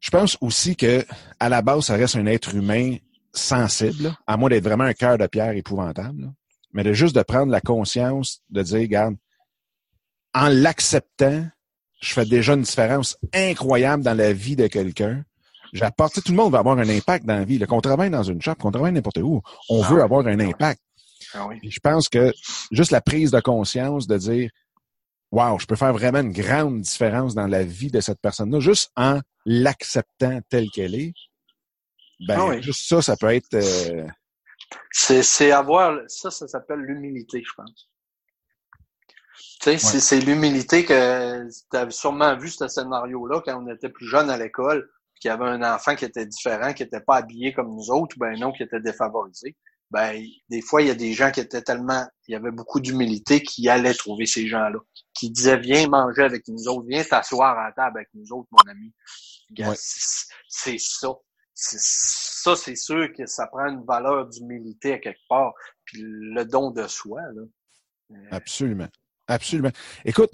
[0.00, 1.04] je pense aussi que
[1.40, 2.96] à la base, ça reste un être humain
[3.32, 6.32] sensible, à moins d'être vraiment un cœur de pierre épouvantable.
[6.72, 9.16] Mais de juste de prendre la conscience de dire, regarde,
[10.34, 11.46] en l'acceptant,
[12.00, 15.24] je fais déjà une différence incroyable dans la vie de quelqu'un.
[15.72, 17.58] J'apporte, tout le monde va avoir un impact dans la vie.
[17.60, 20.44] Qu'on travaille dans une shop, qu'on travaille n'importe où, on ah veut avoir un ah
[20.44, 20.80] impact.
[21.34, 22.32] Ah je pense que
[22.70, 24.50] juste la prise de conscience de dire,
[25.32, 28.92] wow, je peux faire vraiment une grande différence dans la vie de cette personne-là, juste
[28.96, 31.12] en l'acceptant telle qu'elle est.
[32.26, 33.54] Ben, juste ça, ça peut être.
[33.54, 34.06] Euh,
[34.92, 37.90] c'est avoir, ça, ça s'appelle l'humilité, je pense.
[39.78, 44.36] C'est l'humilité que tu as sûrement vu ce scénario-là quand on était plus jeune à
[44.36, 47.90] l'école, qu'il y avait un enfant qui était différent, qui n'était pas habillé comme nous
[47.90, 49.56] autres, ou ben non, qui était défavorisé.
[49.90, 52.80] Ben, des fois, il y a des gens qui étaient tellement, il y avait beaucoup
[52.80, 54.78] d'humilité qui allaient trouver ces gens-là,
[55.14, 58.48] qui disaient, viens manger avec nous autres, viens t'asseoir à la table avec nous autres,
[58.50, 58.92] mon ami.
[60.48, 61.08] C'est ça.
[61.54, 66.70] Ça, c'est sûr que ça prend une valeur d'humilité à quelque part, puis le don
[66.70, 67.20] de soi.
[67.32, 67.42] Là.
[68.10, 68.88] Euh, Absolument.
[69.26, 69.72] Absolument.
[70.04, 70.32] Écoute,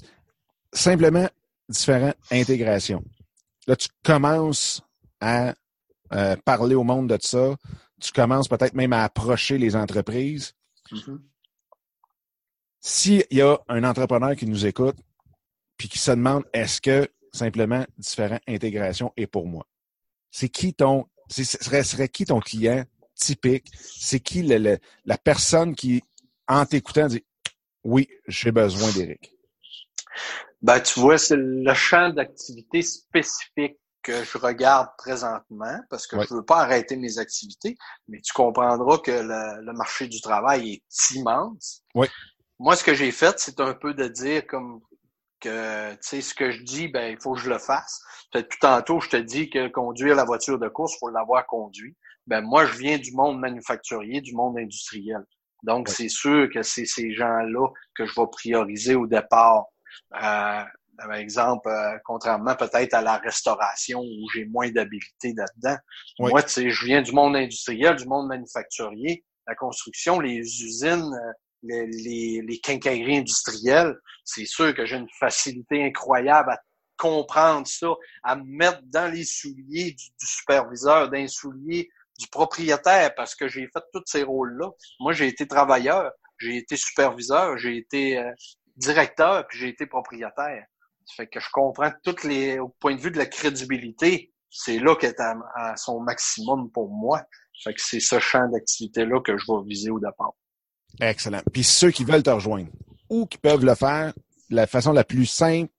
[0.72, 1.28] simplement
[1.68, 3.04] différentes intégrations.
[3.66, 4.82] Là, tu commences
[5.20, 5.54] à
[6.12, 7.56] euh, parler au monde de ça.
[8.00, 10.54] Tu commences peut-être même à approcher les entreprises.
[10.90, 11.18] Mm-hmm.
[12.80, 14.96] S'il y a un entrepreneur qui nous écoute
[15.76, 19.66] puis qui se demande est-ce que simplement différentes intégrations est pour moi?
[20.30, 23.70] C'est qui ton serait, serait qui ton client typique?
[23.74, 26.02] C'est qui le, la personne qui,
[26.48, 27.24] en t'écoutant, dit
[27.84, 29.34] oui, j'ai besoin d'Éric?
[30.62, 36.34] Ben, tu vois, c'est le champ d'activité spécifique que je regarde présentement parce que je
[36.34, 37.76] veux pas arrêter mes activités,
[38.08, 41.82] mais tu comprendras que le, marché du travail est immense.
[41.94, 42.06] Oui.
[42.58, 44.80] Moi, ce que j'ai fait, c'est un peu de dire comme
[45.40, 48.02] que, tu sais, ce que je dis, ben, il faut que je le fasse.
[48.30, 51.46] Peut-être tout tantôt, je te dis que conduire la voiture de course, il faut l'avoir
[51.46, 51.96] conduit.
[52.26, 55.24] Ben, moi, je viens du monde manufacturier, du monde industriel.
[55.62, 59.66] Donc, c'est sûr que c'est ces gens-là que je vais prioriser au départ.
[60.14, 60.64] Euh,
[60.96, 65.78] par exemple, euh, contrairement peut-être à la restauration où j'ai moins d'habilité là-dedans.
[66.18, 71.14] Moi, tu sais, je viens du monde industriel, du monde manufacturier, la construction, les usines,
[71.14, 73.94] euh, les, les, les quincailleries industrielles.
[74.24, 76.60] C'est sûr que j'ai une facilité incroyable à
[76.96, 77.88] comprendre ça,
[78.22, 81.88] à me mettre dans les souliers du, du superviseur, d'un soulier
[82.20, 84.70] du propriétaire parce que j'ai fait tous ces rôles-là.
[85.00, 88.30] Moi, j'ai été travailleur, j'ai été superviseur, j'ai été euh,
[88.76, 90.64] directeur, puis j'ai été propriétaire.
[91.06, 94.78] Ça fait que je comprends toutes les, au point de vue de la crédibilité, c'est
[94.78, 97.22] là qu'elle est à, son maximum pour moi.
[97.64, 100.32] Fait que c'est ce champ d'activité-là que je vais viser au départ.
[101.00, 101.40] Excellent.
[101.52, 102.70] Puis ceux qui veulent te rejoindre,
[103.08, 104.12] ou qui peuvent le faire
[104.50, 105.70] la façon la plus simple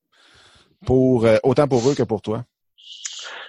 [0.85, 2.45] pour euh, autant pour eux que pour toi?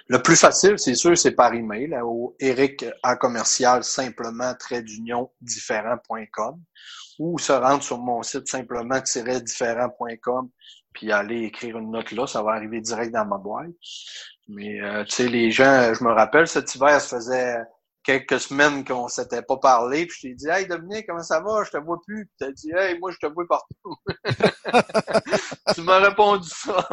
[0.07, 5.31] Le plus facile, c'est sûr, c'est par email au Eric à commercial simplement trait d'union
[5.41, 6.59] différent.com
[7.19, 10.49] ou se rendre sur mon site simplement-différent.com
[10.93, 13.71] puis aller écrire une note là, ça va arriver direct dans ma boîte.
[14.47, 17.57] Mais euh, tu sais, les gens, je me rappelle, cet hiver, ça faisait
[18.03, 21.63] quelques semaines qu'on s'était pas parlé, puis je t'ai dit Hey Dominique, comment ça va?
[21.63, 22.25] Je te vois plus.
[22.25, 23.95] Puis t'as dit Hey, moi je te vois partout.
[25.75, 26.87] tu m'as répondu ça.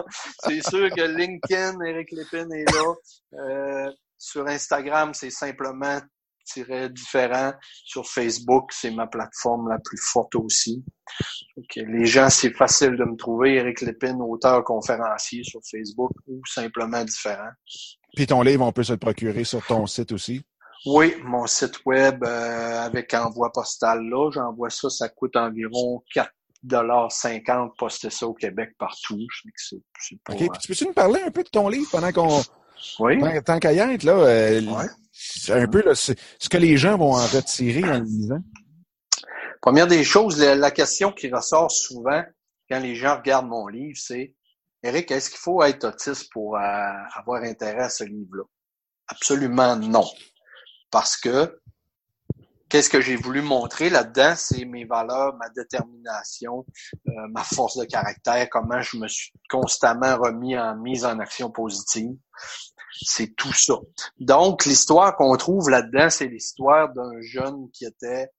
[0.44, 2.94] C'est sûr que LinkedIn, Eric Lépine est là.
[3.34, 6.00] Euh, sur Instagram, c'est simplement
[6.90, 7.52] différent.
[7.84, 10.84] Sur Facebook, c'est ma plateforme la plus forte aussi.
[11.76, 13.54] les gens, c'est facile de me trouver.
[13.54, 17.50] Eric Lépine, auteur conférencier sur Facebook ou simplement différent.
[18.16, 20.42] Puis ton livre, on peut se le procurer sur ton site aussi?
[20.86, 27.76] Oui, mon site web euh, avec envoi postal là, j'envoie ça, ça coûte environ 4,50
[27.76, 29.18] poster ça au Québec partout.
[29.30, 32.40] Je que OK, tu peux-tu nous parler un peu de ton livre pendant qu'on
[32.98, 33.18] oui.
[33.44, 34.62] Tant, qu'à y être, là, euh,
[35.50, 36.14] un peu là, ce
[36.48, 38.42] que les gens vont en retirer en le lisant?
[39.60, 42.22] Première des choses, la, question qui ressort souvent
[42.70, 44.34] quand les gens regardent mon livre, c'est
[44.82, 46.60] Eric, est-ce qu'il faut être autiste pour euh,
[47.14, 48.44] avoir intérêt à ce livre-là?
[49.08, 50.06] Absolument non.
[50.90, 51.60] Parce que
[52.70, 56.64] qu'est-ce que j'ai voulu montrer là-dedans, c'est mes valeurs, ma détermination,
[57.08, 61.50] euh, ma force de caractère, comment je me suis constamment remis en mise en action
[61.50, 62.16] positive.
[63.02, 63.74] C'est tout ça.
[64.18, 68.30] Donc, l'histoire qu'on trouve là-dedans, c'est l'histoire d'un jeune qui était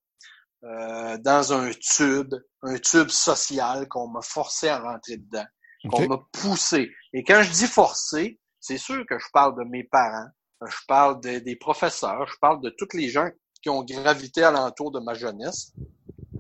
[0.64, 5.46] euh, dans un tube, un tube social qu'on m'a forcé à rentrer dedans,
[5.90, 6.92] qu'on m'a poussé.
[7.14, 10.28] Et quand je dis forcé, c'est sûr que je parle de mes parents,
[10.68, 13.30] je parle des professeurs, je parle de tous les gens
[13.62, 15.74] qui ont gravité alentour de ma jeunesse.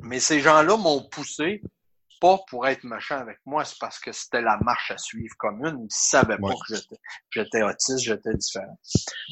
[0.01, 1.62] Mais ces gens-là m'ont poussé
[2.21, 5.79] pas pour être machin avec moi, c'est parce que c'était la marche à suivre commune.
[5.84, 6.75] Ils savaient pas que
[7.31, 8.79] j'étais autiste, j'étais différent.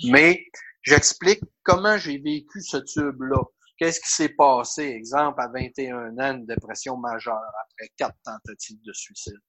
[0.06, 0.44] Mais
[0.82, 3.44] j'explique comment j'ai vécu ce tube-là.
[3.78, 8.92] Qu'est-ce qui s'est passé, exemple, à 21 ans, une dépression majeure, après quatre tentatives de
[8.92, 9.40] suicide.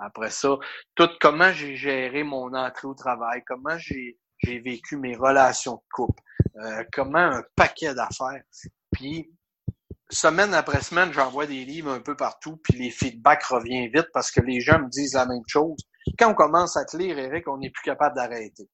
[0.00, 0.58] Après ça,
[0.96, 5.82] tout comment j'ai géré mon entrée au travail, comment j'ai j'ai vécu mes relations de
[5.92, 6.22] couple,
[6.56, 8.42] euh, comment un paquet d'affaires.
[8.92, 9.30] Puis
[10.10, 14.30] semaine après semaine, j'envoie des livres un peu partout, puis les feedbacks reviennent vite parce
[14.30, 15.78] que les gens me disent la même chose.
[16.18, 18.68] Quand on commence à te lire, Eric, on n'est plus capable d'arrêter.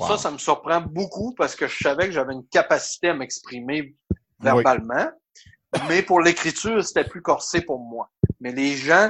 [0.00, 3.94] Ça, ça me surprend beaucoup parce que je savais que j'avais une capacité à m'exprimer
[4.40, 5.08] verbalement.
[5.88, 8.10] Mais pour l'écriture, c'était plus corsé pour moi.
[8.40, 9.08] Mais les gens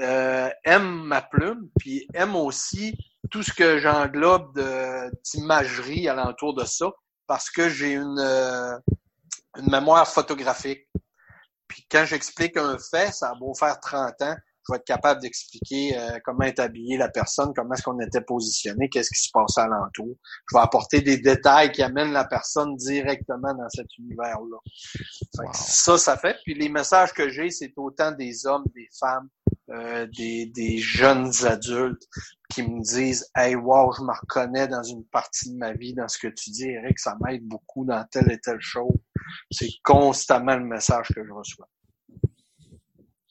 [0.00, 2.96] euh, aiment ma plume, puis aiment aussi
[3.30, 4.58] tout ce que j'englobe
[5.24, 6.90] d'imagerie alentour de ça,
[7.26, 8.76] parce que j'ai une, euh,
[9.56, 10.88] une mémoire photographique.
[11.68, 14.36] Puis quand j'explique un fait, ça a beau faire 30 ans,
[14.68, 18.20] je vais être capable d'expliquer euh, comment est habillée la personne, comment est-ce qu'on était
[18.20, 20.14] positionné, qu'est-ce qui se passait alentour.
[20.50, 24.58] Je vais apporter des détails qui amènent la personne directement dans cet univers-là.
[25.54, 26.36] Ça, ça fait.
[26.44, 29.28] Puis les messages que j'ai, c'est autant des hommes, des femmes,
[29.70, 32.02] euh, des, des jeunes adultes
[32.50, 36.08] qui me disent Hey wow, je me reconnais dans une partie de ma vie, dans
[36.08, 38.94] ce que tu dis, Eric, ça m'aide beaucoup dans telle et telle chose.
[39.50, 41.68] C'est constamment le message que je reçois.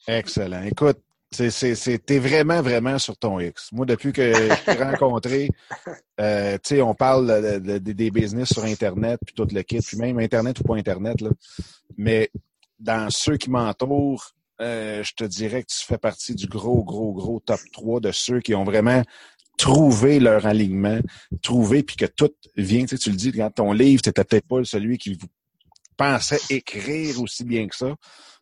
[0.06, 0.62] Excellent.
[0.62, 3.70] Écoute, T'es vraiment, vraiment sur ton X.
[3.72, 5.50] Moi, depuis que je t'ai rencontré,
[6.20, 10.18] euh, tu sais, on parle des business sur Internet, puis tout le kit, puis même
[10.18, 11.30] Internet ou pas Internet, là.
[11.98, 12.30] Mais
[12.78, 17.12] dans ceux qui m'entourent, euh, je te dirais que tu fais partie du gros, gros,
[17.12, 19.02] gros top 3 de ceux qui ont vraiment
[19.56, 21.00] trouvé leur alignement,
[21.42, 24.46] trouvé, puis que tout vient, tu, sais, tu le dis, quand ton livre, c'était peut-être
[24.46, 25.26] pas celui qui vous
[25.96, 27.94] pensais écrire aussi bien que ça.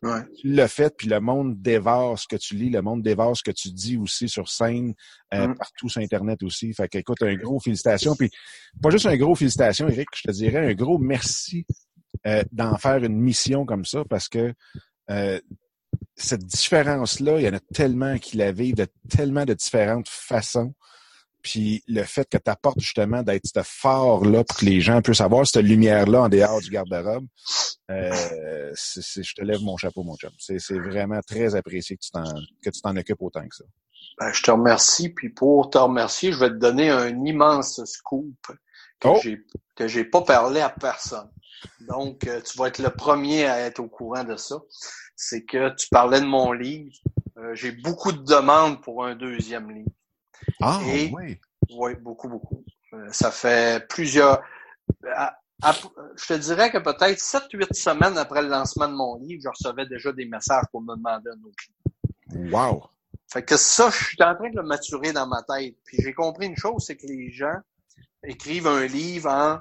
[0.03, 0.21] Ouais.
[0.39, 3.41] Tu l'as fait, puis le monde dévore ce que tu lis, le monde dévore ce
[3.41, 4.93] que tu dis aussi sur scène,
[5.33, 5.57] euh, mm.
[5.57, 6.71] partout sur Internet aussi.
[6.73, 8.15] Fait que, écoute, un gros félicitations.
[8.15, 8.29] Puis
[8.79, 11.65] pas juste un gros félicitations, Eric, je te dirais un gros merci
[12.27, 14.53] euh, d'en faire une mission comme ça parce que
[15.09, 15.39] euh,
[16.17, 20.73] cette différence-là, il y en a tellement qui la vivent de tellement de différentes façons.
[21.43, 25.21] Puis le fait que tu apportes justement d'être ce phare-là pour que les gens puissent
[25.21, 27.25] avoir cette lumière-là en dehors du garde-robe,
[27.91, 30.31] euh, je te lève mon chapeau, mon chum.
[30.39, 32.01] C'est vraiment très apprécié que
[32.69, 33.63] tu t'en occupes autant que ça.
[34.19, 35.09] Ben, je te remercie.
[35.09, 38.35] Puis pour te remercier, je vais te donner un immense scoop
[38.99, 39.19] que oh!
[39.21, 41.29] j'ai que j'ai pas parlé à personne.
[41.81, 44.57] Donc, euh, tu vas être le premier à être au courant de ça.
[45.15, 46.93] C'est que tu parlais de mon livre.
[47.37, 49.91] Euh, j'ai beaucoup de demandes pour un deuxième livre.
[50.61, 51.13] Ah, oui.
[51.69, 52.63] Oui, beaucoup, beaucoup.
[52.93, 54.41] Euh, ça fait plusieurs...
[55.03, 59.85] je te dirais que peut-être 7-8 semaines après le lancement de mon livre, je recevais
[59.85, 61.63] déjà des messages pour me demander un autre
[62.33, 62.55] livre.
[62.55, 62.89] Wow!
[63.27, 65.75] Fait que ça, je suis en train de le maturer dans ma tête.
[65.83, 67.59] Puis j'ai compris une chose, c'est que les gens
[68.23, 69.59] écrivent un livre en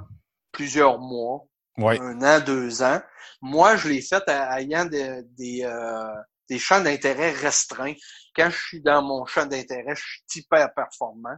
[0.52, 1.44] plusieurs mois,
[1.78, 3.00] un an, deux ans.
[3.42, 6.14] Moi, je l'ai fait ayant des, des, euh,
[6.48, 7.94] des champs d'intérêt restreints.
[8.34, 11.36] Quand je suis dans mon champ d'intérêt, je suis hyper performant.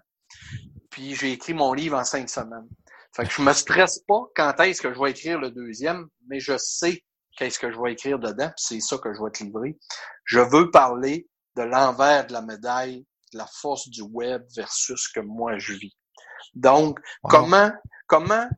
[0.90, 2.68] Puis j'ai écrit mon livre en cinq semaines.
[3.14, 6.40] Fait que je me stresse pas quand est-ce que je vais écrire le deuxième, mais
[6.40, 7.02] je sais
[7.36, 9.78] qu'est-ce que je vais écrire dedans, c'est ça que je vais te livrer.
[10.24, 15.24] Je veux parler de l'envers de la médaille la force du web versus ce que
[15.24, 15.96] moi je vis.
[16.54, 17.70] Donc, comment,
[18.06, 18.48] comment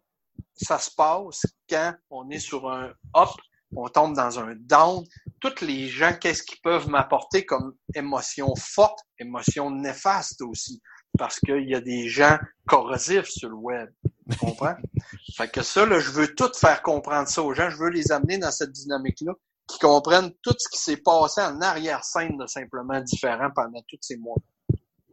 [0.56, 3.30] ça se passe quand on est sur un up,
[3.74, 5.04] on tombe dans un down?
[5.40, 10.82] Tous les gens, qu'est-ce qu'ils peuvent m'apporter comme émotion forte, émotion néfaste aussi?
[11.18, 13.90] Parce qu'il y a des gens corrosifs sur le web.
[14.30, 14.76] Tu comprends?
[15.36, 17.70] fait que ça, là, je veux tout faire comprendre ça aux gens.
[17.70, 19.32] Je veux les amener dans cette dynamique-là,
[19.70, 24.16] qui comprennent tout ce qui s'est passé en arrière-scène de simplement différent pendant tous ces
[24.16, 24.36] mois.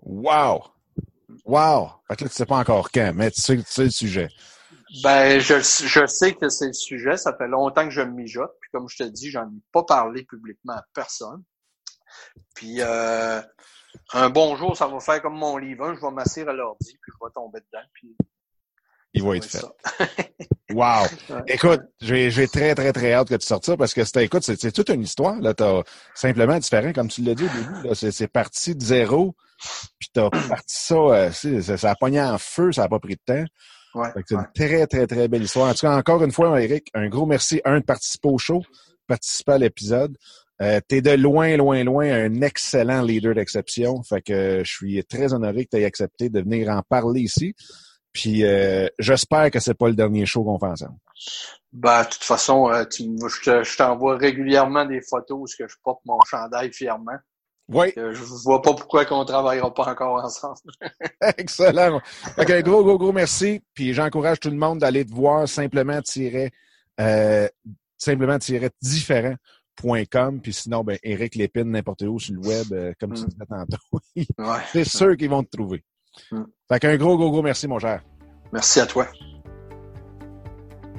[0.02, 0.64] Wow!
[1.46, 1.90] Wow!
[2.08, 4.30] Fait que là, tu sais pas encore quand, mais tu sais, tu sais le sujet.
[5.04, 7.18] Ben, je, je sais que c'est le sujet.
[7.18, 8.52] Ça fait longtemps que je me mijote.
[8.62, 11.44] Puis comme je te dis, j'en ai pas parlé publiquement à personne.
[12.56, 13.42] Puis euh,
[14.14, 15.94] un bon jour, ça va faire comme mon livre.
[15.94, 17.86] Je vais m'asseoir à l'ordi, puis je vais tomber dedans.
[17.94, 18.16] Puis
[19.14, 19.66] il va être fait.
[20.74, 21.06] wow!
[21.48, 24.72] Écoute, j'ai très, très, très hâte que tu sortes ça parce que c'était, écoute, c'est
[24.72, 25.40] toute une histoire.
[25.42, 25.82] Là, t'as
[26.16, 28.12] simplement différent, comme tu l'as dit au début.
[28.12, 29.36] C'est parti de zéro.
[30.00, 33.22] Puis t'as parti ça, euh, ça, a pogné en feu, ça n'a pas pris de
[33.26, 33.46] temps.
[33.96, 35.70] Ouais, c'est une très, très, très belle histoire.
[35.70, 38.62] En tout cas, encore une fois, Eric, un gros merci, un, de participer au show,
[39.08, 40.16] participer à l'épisode.
[40.62, 44.02] Euh, t'es de loin, loin, loin un excellent leader d'exception.
[44.04, 47.54] Fait que je suis très honoré que tu aies accepté de venir en parler ici.
[48.12, 50.98] Puis euh, j'espère que c'est pas le dernier show qu'on fait ensemble.
[51.72, 56.20] Ben, de toute façon, euh, tu, je t'envoie régulièrement des photos où je porte mon
[56.26, 57.18] chandail fièrement.
[57.70, 57.92] Oui.
[57.96, 60.72] Je vois pas pourquoi qu'on travaillera pas encore ensemble.
[61.38, 62.02] Excellent.
[62.38, 63.62] Ok, gros, gros, gros merci.
[63.74, 66.52] Puis j'encourage tout le monde d'aller te voir simplement tirer
[67.00, 67.48] euh,
[67.98, 70.42] simplement tirer différent.com.
[70.42, 73.26] Puis sinon, ben, Eric Lépine, n'importe où sur le web, euh, comme tu mm.
[73.26, 74.00] disais tantôt.
[74.16, 74.62] ouais.
[74.72, 75.84] C'est sûr qu'ils vont te trouver.
[76.32, 76.44] Mm.
[76.70, 78.04] Fait qu'un gros, gros, gros merci, mon cher.
[78.52, 79.08] Merci à toi.